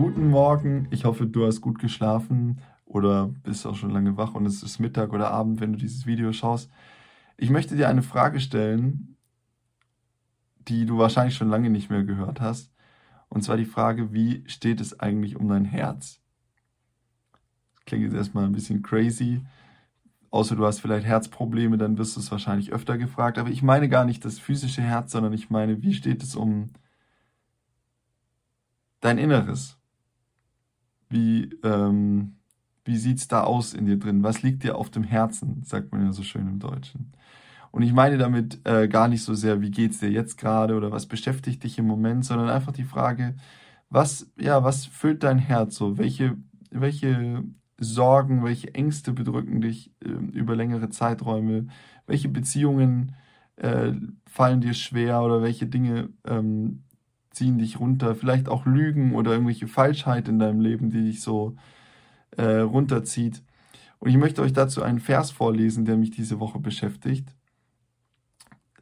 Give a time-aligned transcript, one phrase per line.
[0.00, 0.88] guten Morgen.
[0.90, 4.78] Ich hoffe, du hast gut geschlafen oder bist auch schon lange wach und es ist
[4.78, 6.70] Mittag oder Abend, wenn du dieses Video schaust.
[7.36, 9.18] Ich möchte dir eine Frage stellen,
[10.56, 12.72] die du wahrscheinlich schon lange nicht mehr gehört hast.
[13.28, 16.22] Und zwar die Frage, wie steht es eigentlich um dein Herz?
[17.84, 19.42] Klingt jetzt erstmal ein bisschen crazy.
[20.30, 23.36] Außer du hast vielleicht Herzprobleme, dann wirst du es wahrscheinlich öfter gefragt.
[23.36, 26.70] Aber ich meine gar nicht das physische Herz, sondern ich meine, wie steht es um
[29.00, 29.79] dein Inneres?
[31.10, 32.36] Wie, ähm,
[32.84, 34.22] wie sieht's da aus in dir drin?
[34.22, 37.12] Was liegt dir auf dem Herzen, sagt man ja so schön im Deutschen.
[37.72, 40.90] Und ich meine damit äh, gar nicht so sehr, wie geht's dir jetzt gerade oder
[40.90, 43.36] was beschäftigt dich im Moment, sondern einfach die Frage,
[43.90, 45.98] was, ja, was füllt dein Herz so?
[45.98, 46.36] Welche,
[46.70, 47.44] welche
[47.78, 51.68] Sorgen, welche Ängste bedrücken dich äh, über längere Zeiträume?
[52.06, 53.14] Welche Beziehungen
[53.56, 53.92] äh,
[54.26, 56.84] fallen dir schwer oder welche Dinge ähm,
[57.30, 61.56] ziehen dich runter, vielleicht auch Lügen oder irgendwelche Falschheit in deinem Leben, die dich so
[62.36, 63.42] äh, runterzieht.
[63.98, 67.34] Und ich möchte euch dazu einen Vers vorlesen, der mich diese Woche beschäftigt.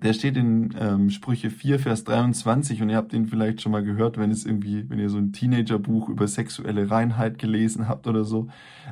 [0.00, 3.82] Der steht in ähm, Sprüche 4, Vers 23 und ihr habt ihn vielleicht schon mal
[3.82, 8.22] gehört, wenn es irgendwie, wenn ihr so ein Teenagerbuch über sexuelle Reinheit gelesen habt oder
[8.22, 8.46] so.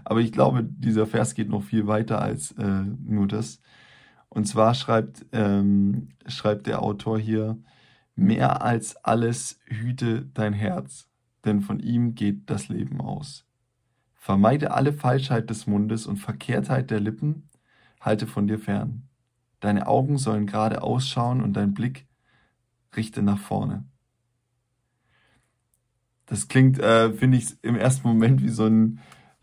[0.04, 3.60] Aber ich glaube, dieser Vers geht noch viel weiter als äh, nur das.
[4.28, 7.56] Und zwar schreibt, ähm, schreibt der Autor hier,
[8.16, 11.08] Mehr als alles hüte dein Herz,
[11.44, 13.46] denn von ihm geht das Leben aus.
[14.14, 17.48] Vermeide alle Falschheit des Mundes und Verkehrtheit der Lippen,
[18.00, 19.06] halte von dir fern.
[19.60, 22.06] Deine Augen sollen gerade ausschauen und dein Blick
[22.96, 23.84] richte nach vorne.
[26.24, 29.00] Das klingt, äh, finde ich, im ersten Moment wie so ein,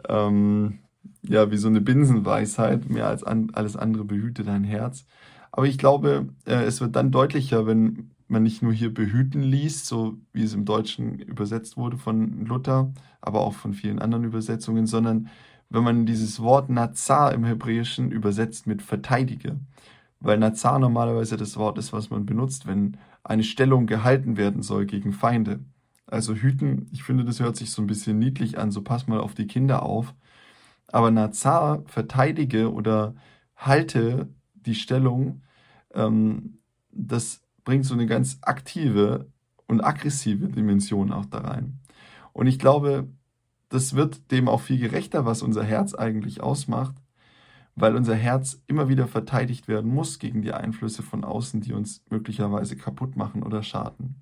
[0.09, 0.79] ähm,
[1.21, 2.89] ja, wie so eine Binsenweisheit.
[2.89, 5.05] Mehr als an, alles andere behüte dein Herz.
[5.51, 9.85] Aber ich glaube, äh, es wird dann deutlicher, wenn man nicht nur hier behüten liest,
[9.85, 14.87] so wie es im Deutschen übersetzt wurde von Luther, aber auch von vielen anderen Übersetzungen,
[14.87, 15.29] sondern
[15.69, 19.59] wenn man dieses Wort Nazar im Hebräischen übersetzt mit verteidige.
[20.19, 24.85] Weil Nazar normalerweise das Wort ist, was man benutzt, wenn eine Stellung gehalten werden soll
[24.85, 25.59] gegen Feinde.
[26.07, 29.19] Also hüten, ich finde, das hört sich so ein bisschen niedlich an, so pass mal
[29.19, 30.13] auf die Kinder auf.
[30.87, 33.15] Aber Nazar, verteidige oder
[33.55, 35.41] halte die Stellung,
[35.93, 36.59] ähm,
[36.91, 39.27] das bringt so eine ganz aktive
[39.67, 41.79] und aggressive Dimension auch da rein.
[42.33, 43.07] Und ich glaube,
[43.69, 46.95] das wird dem auch viel gerechter, was unser Herz eigentlich ausmacht,
[47.75, 52.03] weil unser Herz immer wieder verteidigt werden muss gegen die Einflüsse von außen, die uns
[52.09, 54.21] möglicherweise kaputt machen oder schaden.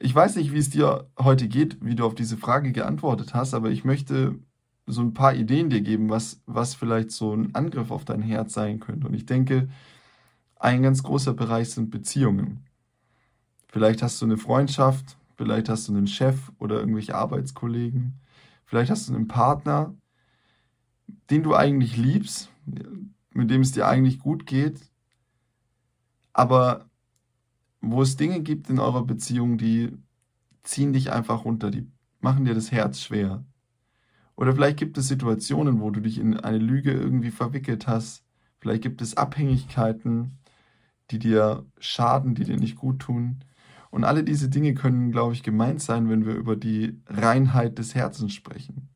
[0.00, 3.52] Ich weiß nicht, wie es dir heute geht, wie du auf diese Frage geantwortet hast,
[3.52, 4.38] aber ich möchte
[4.86, 8.54] so ein paar Ideen dir geben, was, was vielleicht so ein Angriff auf dein Herz
[8.54, 9.06] sein könnte.
[9.06, 9.68] Und ich denke,
[10.58, 12.64] ein ganz großer Bereich sind Beziehungen.
[13.68, 18.14] Vielleicht hast du eine Freundschaft, vielleicht hast du einen Chef oder irgendwelche Arbeitskollegen,
[18.64, 19.94] vielleicht hast du einen Partner,
[21.30, 22.50] den du eigentlich liebst,
[23.32, 24.80] mit dem es dir eigentlich gut geht,
[26.32, 26.86] aber
[27.80, 29.92] wo es Dinge gibt in eurer Beziehung, die
[30.62, 31.86] ziehen dich einfach runter, die
[32.20, 33.44] machen dir das Herz schwer.
[34.34, 38.24] Oder vielleicht gibt es Situationen, wo du dich in eine Lüge irgendwie verwickelt hast.
[38.60, 40.38] Vielleicht gibt es Abhängigkeiten,
[41.10, 43.44] die dir schaden, die dir nicht gut tun.
[43.90, 47.94] Und alle diese Dinge können, glaube ich, gemeint sein, wenn wir über die Reinheit des
[47.94, 48.88] Herzens sprechen.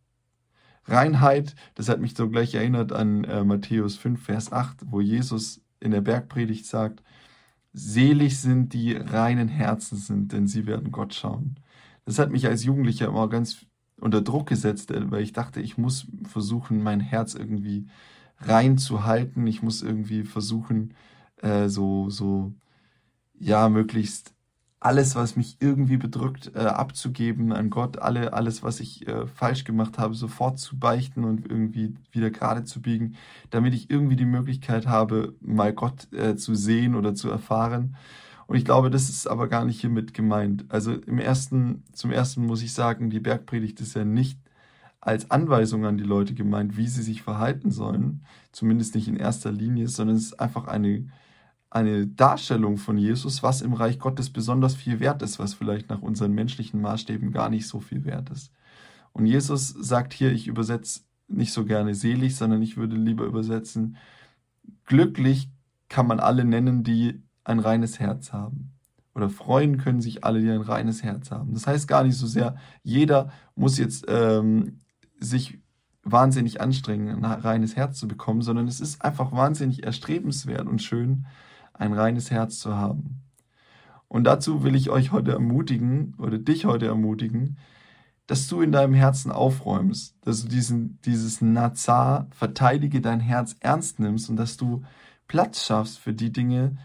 [0.85, 5.63] Reinheit, das hat mich so gleich erinnert an äh, Matthäus 5, Vers 8, wo Jesus
[5.81, 7.03] in der Bergpredigt sagt,
[7.73, 11.57] selig sind die reinen Herzen sind, denn sie werden Gott schauen.
[12.05, 13.65] Das hat mich als Jugendlicher immer ganz
[14.01, 17.87] unter Druck gesetzt, äh, weil ich dachte, ich muss versuchen, mein Herz irgendwie
[18.39, 19.47] rein zu halten.
[19.47, 20.95] Ich muss irgendwie versuchen,
[21.43, 22.55] äh, so, so,
[23.39, 24.35] ja, möglichst
[24.81, 29.65] alles, was mich irgendwie bedrückt, äh, abzugeben an Gott, alle, alles, was ich äh, falsch
[29.65, 33.17] gemacht habe, sofort zu beichten und irgendwie wieder gerade zu biegen,
[33.51, 37.97] damit ich irgendwie die Möglichkeit habe, mal Gott äh, zu sehen oder zu erfahren.
[38.49, 40.65] Und ich glaube, das ist aber gar nicht hiermit gemeint.
[40.69, 44.39] Also im ersten, zum ersten muss ich sagen, die Bergpredigt ist ja nicht
[45.01, 49.53] als Anweisung an die Leute gemeint, wie sie sich verhalten sollen, zumindest nicht in erster
[49.53, 51.09] Linie, sondern es ist einfach eine
[51.73, 56.03] eine Darstellung von Jesus, was im Reich Gottes besonders viel wert ist, was vielleicht nach
[56.03, 58.53] unseren menschlichen Maßstäben gar nicht so viel wert ist.
[59.15, 63.97] Und Jesus sagt hier, ich übersetze nicht so gerne selig, sondern ich würde lieber übersetzen,
[64.85, 65.49] glücklich
[65.89, 68.73] kann man alle nennen, die ein reines Herz haben.
[69.15, 71.55] Oder freuen können sich alle, die ein reines Herz haben.
[71.55, 74.83] Das heißt gar nicht so sehr, jeder muss jetzt ähm,
[75.19, 75.59] sich
[76.03, 81.25] wahnsinnig anstrengen, ein reines Herz zu bekommen, sondern es ist einfach wahnsinnig erstrebenswert und schön,
[81.75, 83.23] ein reines Herz zu haben.
[84.09, 87.57] Und dazu will ich euch heute ermutigen oder dich heute ermutigen,
[88.27, 94.01] dass du in deinem Herzen aufräumst, dass du diesen, dieses Nazar, verteidige dein Herz ernst
[94.01, 94.83] nimmst und dass du
[95.29, 96.77] Platz schaffst für die Dinge,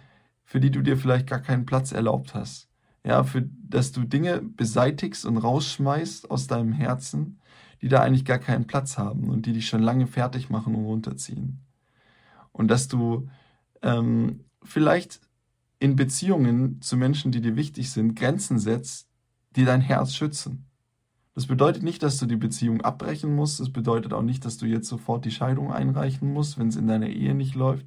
[0.46, 2.70] für die du dir vielleicht gar keinen Platz erlaubt hast.
[3.04, 7.40] Ja, für, dass du Dinge beseitigst und rausschmeißt aus deinem Herzen,
[7.82, 10.86] die da eigentlich gar keinen Platz haben und die dich schon lange fertig machen und
[10.86, 11.60] runterziehen.
[12.52, 13.30] Und dass du
[13.82, 15.20] ähm, vielleicht
[15.80, 19.08] in Beziehungen zu Menschen, die dir wichtig sind, Grenzen setzt,
[19.56, 20.66] die dein Herz schützen.
[21.36, 23.60] Das bedeutet nicht, dass du die Beziehung abbrechen musst.
[23.60, 26.88] Das bedeutet auch nicht, dass du jetzt sofort die Scheidung einreichen musst, wenn es in
[26.88, 27.86] deiner Ehe nicht läuft.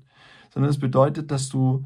[0.54, 1.84] Sondern es bedeutet, dass du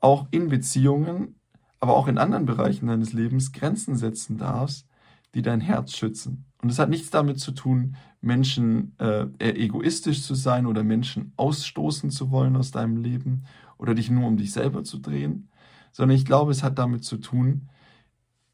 [0.00, 1.34] auch in Beziehungen,
[1.78, 4.86] aber auch in anderen Bereichen deines Lebens Grenzen setzen darfst,
[5.34, 6.44] die dein Herz schützen.
[6.62, 12.10] Und es hat nichts damit zu tun, Menschen äh, egoistisch zu sein oder Menschen ausstoßen
[12.10, 13.44] zu wollen aus deinem Leben
[13.78, 15.48] oder dich nur um dich selber zu drehen,
[15.92, 17.68] sondern ich glaube, es hat damit zu tun,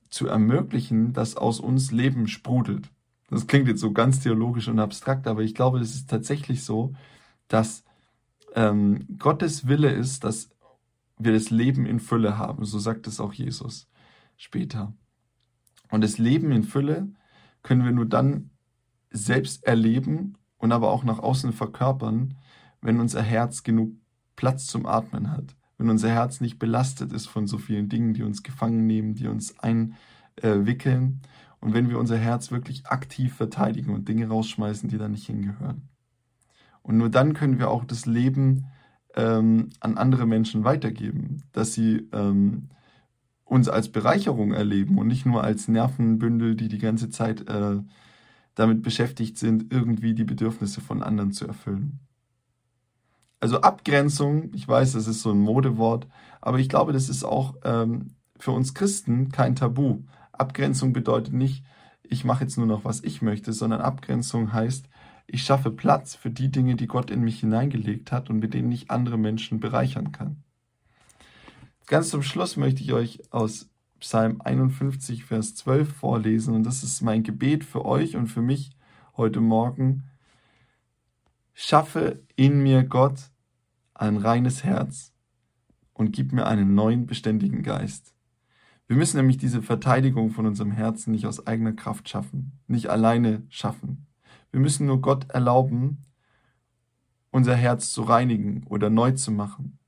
[0.09, 2.91] zu ermöglichen, dass aus uns Leben sprudelt.
[3.29, 6.95] Das klingt jetzt so ganz theologisch und abstrakt, aber ich glaube, es ist tatsächlich so,
[7.49, 7.83] dass
[8.55, 10.51] ähm, Gottes Wille ist, dass
[11.19, 12.65] wir das Leben in Fülle haben.
[12.65, 13.89] So sagt es auch Jesus
[14.37, 14.93] später.
[15.91, 17.09] Und das Leben in Fülle
[17.63, 18.51] können wir nur dann
[19.11, 22.37] selbst erleben und aber auch nach außen verkörpern,
[22.81, 23.93] wenn unser Herz genug
[24.37, 25.57] Platz zum Atmen hat.
[25.79, 29.27] Wenn unser Herz nicht belastet ist von so vielen Dingen, die uns gefangen nehmen, die
[29.27, 31.21] uns einwickeln.
[31.61, 35.89] Und wenn wir unser Herz wirklich aktiv verteidigen und Dinge rausschmeißen, die da nicht hingehören.
[36.83, 38.67] Und nur dann können wir auch das Leben
[39.17, 42.69] ähm, an andere Menschen weitergeben, dass sie ähm,
[43.47, 47.79] uns als Bereicherung erleben und nicht nur als Nervenbündel, die die ganze Zeit äh,
[48.57, 52.01] damit beschäftigt sind, irgendwie die Bedürfnisse von anderen zu erfüllen.
[53.39, 56.09] Also Abgrenzung, ich weiß, das ist so ein Modewort,
[56.41, 60.01] aber ich glaube, das ist auch ähm, für uns Christen kein Tabu.
[60.33, 61.65] Abgrenzung bedeutet nicht,
[62.03, 64.89] ich mache jetzt nur noch, was ich möchte, sondern Abgrenzung heißt,
[65.29, 68.73] ich schaffe Platz für die Dinge, die Gott in mich hineingelegt hat und mit denen
[68.73, 70.43] ich andere Menschen bereichern kann.
[71.87, 77.01] Ganz zum Schluss möchte ich euch aus Psalm 51, Vers 12 vorlesen und das ist
[77.01, 78.73] mein Gebet für euch und für mich
[79.17, 80.03] heute Morgen.
[81.55, 83.31] Schaffe in mir Gott
[83.95, 85.13] ein reines Herz
[85.93, 88.17] und gib mir einen neuen beständigen Geist.
[88.89, 93.45] Wir müssen nämlich diese Verteidigung von unserem Herzen nicht aus eigener Kraft schaffen, nicht alleine
[93.49, 94.09] schaffen.
[94.51, 96.05] Wir müssen nur Gott erlauben,
[97.31, 99.79] unser Herz zu reinigen oder neu zu machen.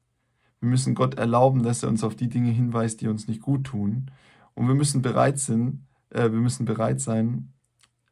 [0.60, 3.64] Wir müssen Gott erlauben, dass er uns auf die Dinge hinweist, die uns nicht gut
[3.64, 4.10] tun.
[4.54, 7.52] Und wir müssen bereit sind, äh, wir müssen bereit sein,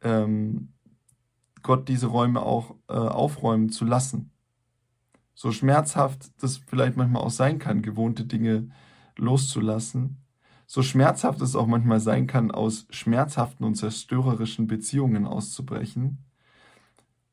[0.01, 0.73] ähm,
[1.63, 4.31] Gott diese Räume auch äh, aufräumen zu lassen.
[5.33, 8.69] So schmerzhaft das vielleicht manchmal auch sein kann, gewohnte Dinge
[9.17, 10.17] loszulassen,
[10.65, 16.25] so schmerzhaft es auch manchmal sein kann, aus schmerzhaften und zerstörerischen Beziehungen auszubrechen,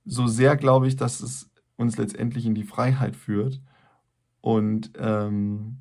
[0.04, 3.60] so sehr glaube ich, dass es uns letztendlich in die Freiheit führt
[4.44, 5.78] und, ähm,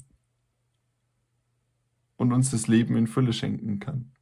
[2.16, 4.14] und uns das Leben in Fülle schenken kann.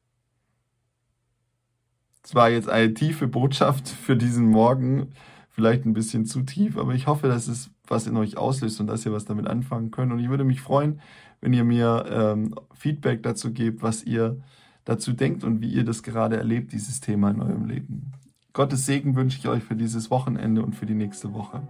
[2.24, 5.10] Es war jetzt eine tiefe Botschaft für diesen Morgen,
[5.52, 8.88] vielleicht ein bisschen zu tief, aber ich hoffe, dass es was in euch auslöst und
[8.88, 10.12] dass ihr was damit anfangen könnt.
[10.12, 11.02] Und ich würde mich freuen,
[11.40, 14.42] wenn ihr mir ähm, Feedback dazu gebt, was ihr
[14.86, 18.14] dazu denkt und wie ihr das gerade erlebt, dieses Thema in eurem Leben.
[18.54, 21.62] Gottes Segen wünsche ich euch für dieses Wochenende und für die nächste Woche.